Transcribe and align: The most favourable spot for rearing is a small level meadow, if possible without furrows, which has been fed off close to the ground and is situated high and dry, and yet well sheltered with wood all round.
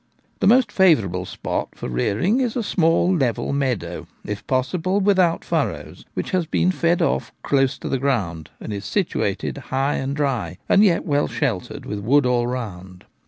The 0.39 0.47
most 0.47 0.71
favourable 0.71 1.27
spot 1.27 1.75
for 1.75 1.87
rearing 1.87 2.39
is 2.39 2.55
a 2.55 2.63
small 2.63 3.15
level 3.15 3.53
meadow, 3.53 4.07
if 4.25 4.47
possible 4.47 4.99
without 4.99 5.45
furrows, 5.45 6.05
which 6.15 6.31
has 6.31 6.47
been 6.47 6.71
fed 6.71 7.03
off 7.03 7.31
close 7.43 7.77
to 7.77 7.87
the 7.87 7.99
ground 7.99 8.49
and 8.59 8.73
is 8.73 8.83
situated 8.83 9.59
high 9.69 9.97
and 9.97 10.15
dry, 10.15 10.57
and 10.67 10.83
yet 10.83 11.05
well 11.05 11.27
sheltered 11.27 11.85
with 11.85 11.99
wood 11.99 12.25
all 12.25 12.47
round. 12.47 13.05